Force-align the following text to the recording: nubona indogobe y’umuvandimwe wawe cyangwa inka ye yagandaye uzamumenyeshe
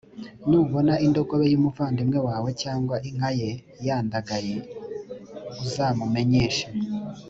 nubona 0.49 0.93
indogobe 1.05 1.45
y’umuvandimwe 1.51 2.17
wawe 2.27 2.49
cyangwa 2.61 2.95
inka 3.09 3.29
ye 3.39 3.49
yagandaye 3.87 4.55
uzamumenyeshe 5.63 6.67